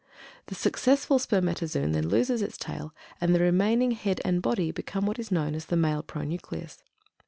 [0.47, 5.19] The successful spermatozoon then loses its tail, and the remaining head and body become what
[5.19, 6.79] is known as "the male pronucleus."